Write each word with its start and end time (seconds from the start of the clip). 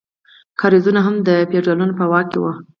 کاریزونه 0.59 0.99
هم 1.05 1.15
د 1.27 1.29
فیوډالانو 1.49 1.97
په 1.99 2.05
واک 2.11 2.25
کې 2.31 2.39
وو. 2.41 2.51